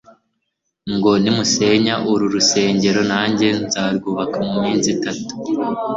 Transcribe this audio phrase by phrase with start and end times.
[0.95, 5.33] ngo:«nimusenya uni nisengero, nanjye nzarwubaka mu minsi itatu.`»